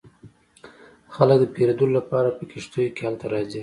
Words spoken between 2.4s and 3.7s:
کښتیو کې هلته راځي